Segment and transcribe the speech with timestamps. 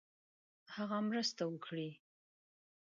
[0.75, 1.89] هغه مرسته وکړي.